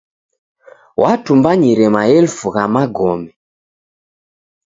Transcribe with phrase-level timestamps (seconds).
[1.01, 3.31] Watumbanyire maelfu gha magome.